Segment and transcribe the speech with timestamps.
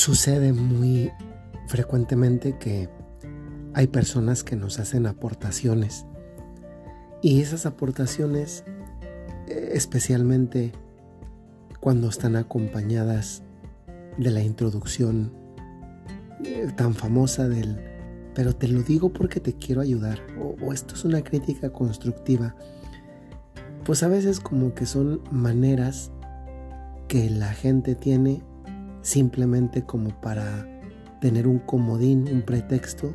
[0.00, 1.12] Sucede muy
[1.66, 2.88] frecuentemente que
[3.74, 6.06] hay personas que nos hacen aportaciones.
[7.20, 8.64] Y esas aportaciones
[9.46, 10.72] eh, especialmente
[11.80, 13.42] cuando están acompañadas
[14.16, 15.34] de la introducción
[16.46, 17.78] eh, tan famosa del
[18.34, 22.56] pero te lo digo porque te quiero ayudar o, o esto es una crítica constructiva
[23.84, 26.10] pues a veces como que son maneras
[27.06, 28.42] que la gente tiene
[29.02, 30.66] simplemente como para
[31.20, 33.14] tener un comodín, un pretexto,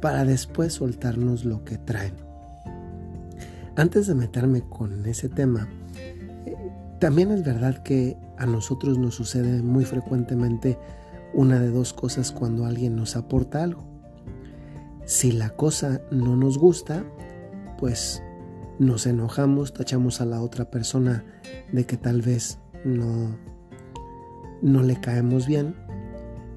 [0.00, 2.14] para después soltarnos lo que traen.
[3.76, 5.68] Antes de meterme con ese tema,
[6.98, 10.78] también es verdad que a nosotros nos sucede muy frecuentemente
[11.32, 13.84] una de dos cosas cuando alguien nos aporta algo.
[15.04, 17.04] Si la cosa no nos gusta,
[17.78, 18.22] pues
[18.78, 21.24] nos enojamos, tachamos a la otra persona
[21.72, 23.38] de que tal vez no
[24.62, 25.74] no le caemos bien.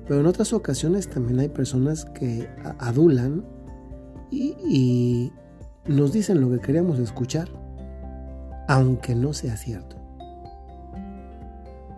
[0.07, 2.49] Pero en otras ocasiones también hay personas que
[2.79, 3.45] adulan
[4.31, 5.31] y,
[5.87, 7.49] nos dicen lo que queremos escuchar,
[8.67, 9.97] aunque no sea cierto.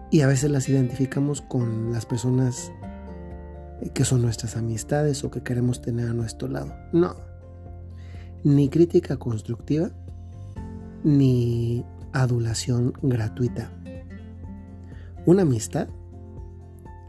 [0.09, 2.71] Y a veces las identificamos con las personas
[3.93, 6.73] que son nuestras amistades o que queremos tener a nuestro lado.
[6.93, 7.15] No.
[8.43, 9.91] Ni crítica constructiva,
[11.03, 13.71] ni adulación gratuita.
[15.25, 15.87] Una amistad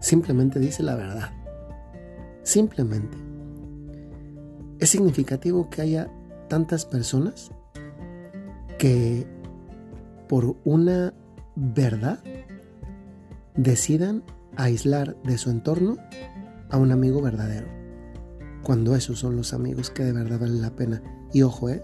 [0.00, 1.32] simplemente dice la verdad.
[2.42, 3.16] Simplemente.
[4.78, 6.10] Es significativo que haya
[6.48, 7.50] tantas personas
[8.78, 9.26] que
[10.28, 11.14] por una
[11.56, 12.18] verdad
[13.56, 14.22] decidan
[14.56, 15.96] aislar de su entorno
[16.70, 17.66] a un amigo verdadero.
[18.62, 21.02] Cuando esos son los amigos que de verdad valen la pena.
[21.32, 21.82] Y ojo, eh,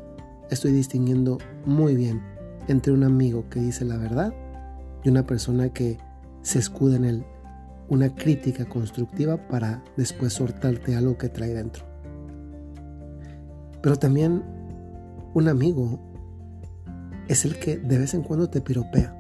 [0.50, 2.22] estoy distinguiendo muy bien
[2.69, 4.33] entre un amigo que dice la verdad
[5.03, 5.98] y una persona que
[6.42, 7.24] se escuda en él
[7.88, 11.84] una crítica constructiva para después soltarte algo que trae dentro.
[13.82, 14.44] Pero también
[15.34, 15.98] un amigo
[17.28, 19.16] es el que de vez en cuando te piropea.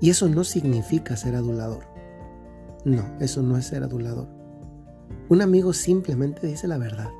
[0.00, 1.84] Y eso no significa ser adulador.
[2.84, 4.28] No, eso no es ser adulador.
[5.28, 7.10] Un amigo simplemente dice la verdad.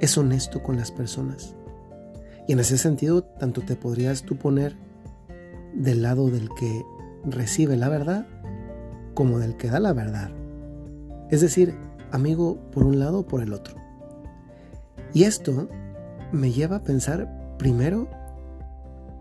[0.00, 1.54] Es honesto con las personas.
[2.48, 4.74] Y en ese sentido, tanto te podrías tú poner
[5.74, 6.84] del lado del que
[7.24, 8.26] recibe la verdad
[9.14, 10.30] como del que da la verdad.
[11.30, 11.74] Es decir,
[12.10, 13.76] amigo por un lado o por el otro.
[15.12, 15.68] Y esto
[16.32, 18.08] me lleva a pensar primero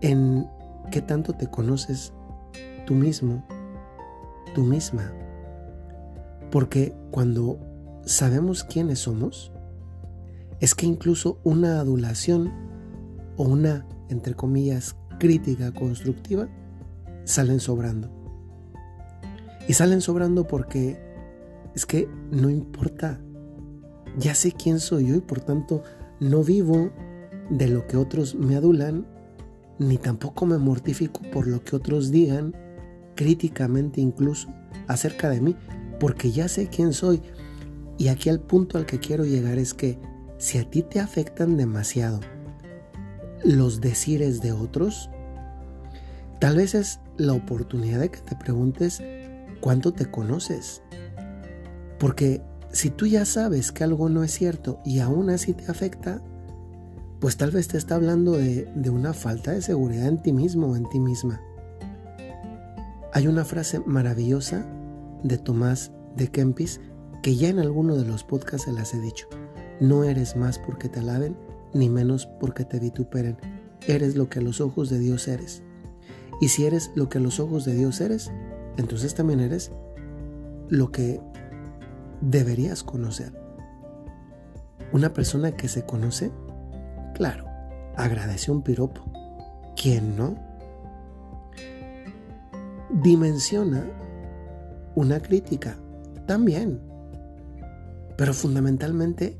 [0.01, 0.47] en
[0.91, 2.13] qué tanto te conoces
[2.85, 3.45] tú mismo,
[4.53, 5.11] tú misma.
[6.51, 7.59] Porque cuando
[8.05, 9.51] sabemos quiénes somos,
[10.59, 12.51] es que incluso una adulación
[13.37, 16.47] o una, entre comillas, crítica constructiva
[17.23, 18.09] salen sobrando.
[19.67, 20.99] Y salen sobrando porque
[21.75, 23.21] es que no importa.
[24.17, 25.83] Ya sé quién soy yo y por tanto
[26.19, 26.91] no vivo
[27.49, 29.05] de lo que otros me adulan,
[29.77, 32.55] ni tampoco me mortifico por lo que otros digan,
[33.15, 34.49] críticamente incluso,
[34.87, 35.55] acerca de mí,
[35.99, 37.21] porque ya sé quién soy.
[37.97, 39.99] Y aquí al punto al que quiero llegar es que
[40.37, 42.19] si a ti te afectan demasiado
[43.43, 45.09] los decires de otros,
[46.39, 49.01] tal vez es la oportunidad de que te preguntes
[49.61, 50.81] cuánto te conoces.
[51.99, 52.41] Porque
[52.71, 56.21] si tú ya sabes que algo no es cierto y aún así te afecta,
[57.19, 60.75] pues tal vez te está hablando de, una falta de seguridad en ti mismo o
[60.75, 61.41] en ti misma.
[63.11, 64.65] Hay una frase maravillosa
[65.23, 66.79] de Tomás de Kempis
[67.21, 69.27] que ya en alguno de los podcasts se las he dicho.
[69.81, 71.35] No eres más porque te alaben,
[71.73, 73.37] ni menos porque te vituperen.
[73.87, 75.63] Eres lo que a los ojos de Dios eres.
[76.39, 78.31] Y si eres lo que a los ojos de Dios eres,
[78.77, 79.71] entonces también eres
[80.69, 81.19] lo que
[82.21, 83.33] deberías conocer.
[84.91, 86.31] Una persona que se conoce,
[87.13, 87.45] claro,
[87.95, 89.03] agradece un piropo.
[89.75, 90.35] ¿Quién no?
[93.01, 93.85] Dimensiona
[94.95, 95.77] una crítica,
[96.25, 96.79] también.
[98.17, 99.37] Pero fundamentalmente,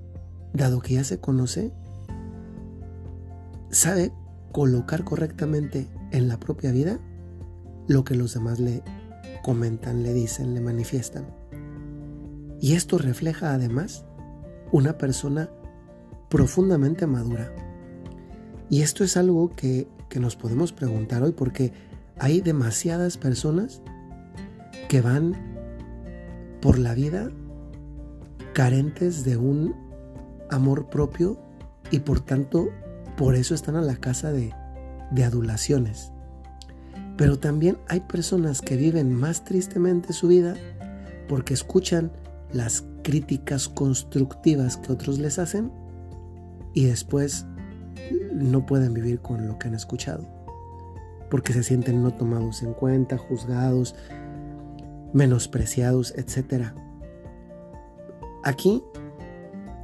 [0.53, 1.71] dado que ya se conoce,
[3.69, 4.13] sabe
[4.51, 6.99] colocar correctamente en la propia vida
[7.87, 8.83] lo que los demás le
[9.43, 11.25] comentan, le dicen, le manifiestan.
[12.61, 14.05] Y esto refleja además
[14.71, 15.49] una persona
[16.29, 17.51] profundamente madura.
[18.69, 21.73] Y esto es algo que, que nos podemos preguntar hoy porque
[22.19, 23.81] hay demasiadas personas
[24.87, 25.35] que van
[26.61, 27.31] por la vida
[28.53, 29.73] carentes de un
[30.51, 31.39] amor propio
[31.91, 32.69] y por tanto
[33.17, 34.53] por eso están a la casa de,
[35.11, 36.11] de adulaciones.
[37.17, 40.55] Pero también hay personas que viven más tristemente su vida
[41.27, 42.11] porque escuchan
[42.53, 45.71] las críticas constructivas que otros les hacen
[46.73, 47.45] y después
[48.33, 50.27] no pueden vivir con lo que han escuchado,
[51.29, 53.95] porque se sienten no tomados en cuenta, juzgados,
[55.13, 56.67] menospreciados, etc.
[58.43, 58.83] Aquí,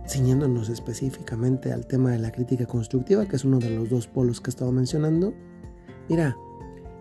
[0.07, 4.41] ciñéndonos específicamente al tema de la crítica constructiva, que es uno de los dos polos
[4.41, 5.33] que he estado mencionando,
[6.09, 6.37] mira,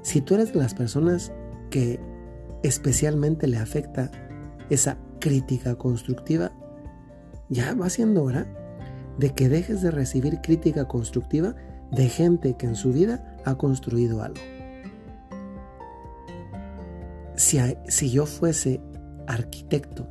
[0.02, 1.32] si tú eres de las personas
[1.70, 2.00] que
[2.62, 4.10] especialmente le afecta
[4.70, 6.52] esa crítica constructiva,
[7.48, 8.46] ya va siendo hora
[9.18, 11.54] de que dejes de recibir crítica constructiva
[11.90, 14.40] de gente que en su vida ha construido algo.
[17.36, 17.58] Si,
[17.88, 18.80] si yo fuese
[19.26, 20.08] arquitecto,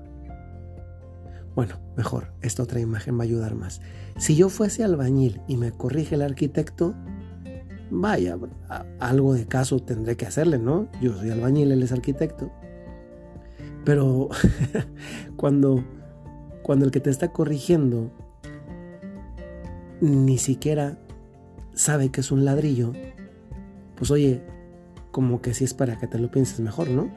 [1.55, 3.81] bueno, mejor, esta otra imagen va a ayudar más.
[4.17, 6.95] Si yo fuese albañil y me corrige el arquitecto,
[7.91, 8.37] vaya,
[8.99, 10.87] algo de caso tendré que hacerle, ¿no?
[11.01, 12.51] Yo soy albañil, él es arquitecto.
[13.85, 14.29] Pero
[15.37, 15.83] cuando,
[16.63, 18.11] cuando el que te está corrigiendo
[20.01, 20.97] ni siquiera
[21.73, 22.93] sabe que es un ladrillo,
[23.95, 24.41] pues oye,
[25.11, 27.11] como que si es para que te lo pienses mejor, ¿no?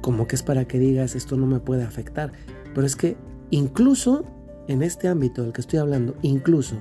[0.00, 2.32] Como que es para que digas esto no me puede afectar.
[2.74, 3.16] Pero es que
[3.54, 4.24] incluso
[4.66, 6.74] en este ámbito del que estoy hablando, incluso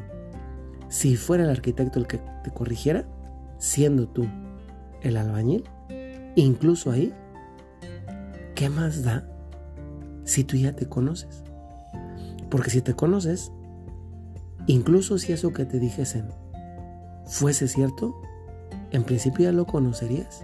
[0.90, 3.06] si fuera el arquitecto el que te corrigiera,
[3.60, 4.26] siendo tú
[5.04, 5.66] el albañil,
[6.36, 7.14] incluso ahí,
[8.56, 9.30] ¿qué más da
[10.24, 11.44] si tú ya te conoces?
[12.50, 13.52] Porque si te conoces,
[14.66, 16.30] incluso si eso que te dijesen
[17.26, 18.20] fuese cierto,
[18.90, 20.44] en principio ya lo conocerías.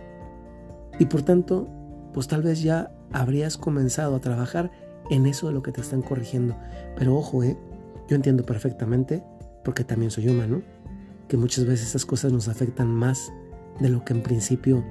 [0.99, 1.67] Y por tanto,
[2.13, 4.69] pues tal vez ya habrías comenzado a trabajar
[5.09, 6.55] en eso de lo que te están corrigiendo.
[6.95, 7.57] Pero ojo, ¿eh?
[8.07, 9.23] yo entiendo perfectamente,
[9.63, 10.61] porque también soy humano,
[11.27, 13.31] que muchas veces esas cosas nos afectan más
[13.79, 14.83] de lo que en principio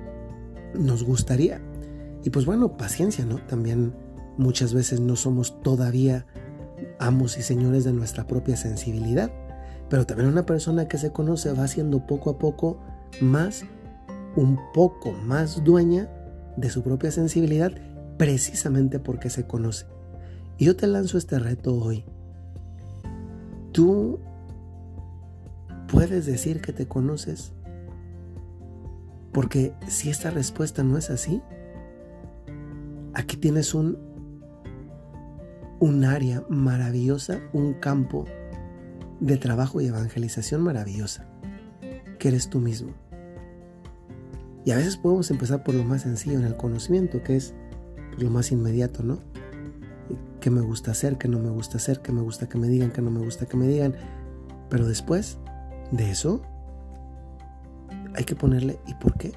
[0.74, 1.60] nos gustaría.
[2.24, 3.36] Y pues bueno, paciencia, ¿no?
[3.36, 3.92] También
[4.36, 6.26] muchas veces no somos todavía
[6.98, 9.32] amos y señores de nuestra propia sensibilidad,
[9.88, 12.78] pero también una persona que se conoce va siendo poco a poco
[13.20, 13.64] más,
[14.36, 16.08] un poco más dueña
[16.56, 17.72] de su propia sensibilidad
[18.16, 19.86] precisamente porque se conoce.
[20.58, 22.04] Y yo te lanzo este reto hoy.
[23.72, 24.18] Tú
[25.90, 27.52] puedes decir que te conoces.
[29.32, 31.40] Porque si esta respuesta no es así,
[33.14, 33.96] aquí tienes un,
[35.78, 38.24] un área maravillosa, un campo
[39.20, 41.28] de trabajo y evangelización maravillosa,
[42.18, 42.90] que eres tú mismo.
[44.64, 47.54] Y a veces podemos empezar por lo más sencillo en el conocimiento, que es
[48.18, 49.20] lo más inmediato, ¿no?
[50.40, 51.18] ¿Qué me gusta hacer?
[51.18, 52.00] ¿Qué no me gusta hacer?
[52.00, 52.90] ¿Qué me gusta que me digan?
[52.92, 53.94] ¿Qué no me gusta que me digan?
[54.68, 55.38] Pero después
[55.90, 56.42] de eso,
[58.14, 59.32] hay que ponerle ¿y por qué?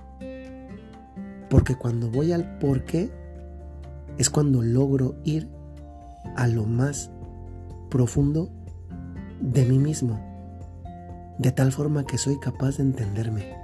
[1.50, 3.12] Porque cuando voy al por qué,
[4.18, 5.50] es cuando logro ir
[6.36, 7.12] a lo más
[7.90, 8.50] profundo
[9.42, 10.20] de mí mismo,
[11.40, 13.56] de tal forma que soy capaz de entenderme.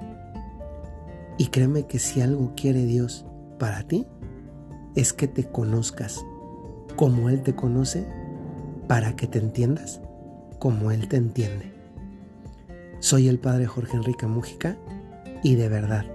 [1.37, 3.25] Y créeme que si algo quiere Dios
[3.59, 4.07] para ti,
[4.95, 6.25] es que te conozcas
[6.97, 8.05] como Él te conoce,
[8.87, 10.01] para que te entiendas
[10.59, 11.71] como Él te entiende.
[12.99, 14.75] Soy el Padre Jorge Enrique Mújica
[15.43, 16.05] y de verdad,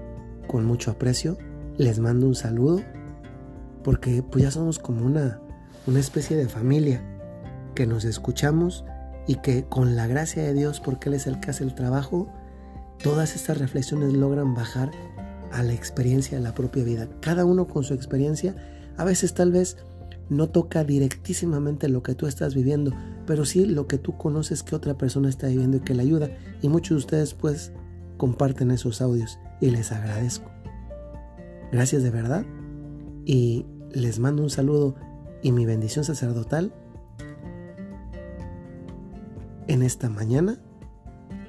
[0.48, 1.38] con mucho aprecio,
[1.78, 2.82] les mando un saludo
[3.84, 5.40] porque pues ya somos como una,
[5.86, 7.02] una especie de familia
[7.74, 8.84] que nos escuchamos
[9.26, 12.28] y que con la gracia de Dios, porque Él es el que hace el trabajo,
[13.02, 14.90] todas estas reflexiones logran bajar
[15.52, 17.08] a la experiencia de la propia vida.
[17.20, 18.56] Cada uno con su experiencia,
[18.96, 19.76] a veces tal vez
[20.32, 22.92] no toca directísimamente lo que tú estás viviendo,
[23.26, 26.30] pero sí lo que tú conoces que otra persona está viviendo y que le ayuda.
[26.62, 27.72] Y muchos de ustedes pues
[28.16, 30.50] comparten esos audios y les agradezco.
[31.70, 32.44] Gracias de verdad
[33.24, 34.94] y les mando un saludo
[35.42, 36.72] y mi bendición sacerdotal
[39.68, 40.58] en esta mañana,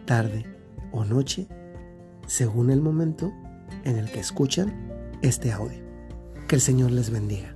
[0.05, 0.45] tarde
[0.91, 1.47] o noche,
[2.27, 3.31] según el momento
[3.85, 5.81] en el que escuchan este audio.
[6.47, 7.53] Que el Señor les bendiga.